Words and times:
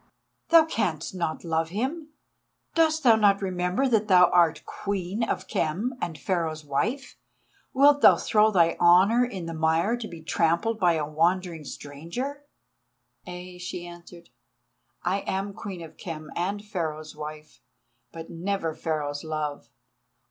Thou 0.49 0.65
canst 0.65 1.13
not 1.13 1.43
love 1.43 1.69
him. 1.69 2.09
Dost 2.73 3.03
thou 3.03 3.15
not 3.15 3.39
remember 3.39 3.87
that 3.87 4.07
thou 4.07 4.31
art 4.31 4.65
Queen 4.65 5.21
of 5.21 5.47
Khem 5.47 5.93
and 6.01 6.17
Pharaoh's 6.17 6.65
wife? 6.65 7.17
Wilt 7.71 8.01
thou 8.01 8.17
throw 8.17 8.49
thy 8.49 8.75
honour 8.79 9.23
in 9.23 9.45
the 9.45 9.53
mire 9.53 9.95
to 9.97 10.07
be 10.07 10.23
trampled 10.23 10.79
by 10.79 10.93
a 10.93 11.07
wandering 11.07 11.63
stranger?" 11.65 12.45
"Ay," 13.27 13.59
she 13.59 13.85
answered, 13.85 14.29
"I 15.03 15.19
am 15.27 15.53
Queen 15.53 15.83
of 15.83 15.97
Khem 15.97 16.31
and 16.35 16.65
Pharaoh's 16.65 17.15
wife, 17.15 17.61
but 18.11 18.27
never 18.31 18.73
Pharaoh's 18.73 19.23
love. 19.23 19.69